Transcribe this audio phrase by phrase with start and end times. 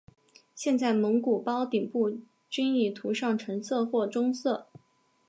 [0.55, 2.17] 现在蒙古包顶部
[2.49, 4.65] 均已涂上橙色或棕色。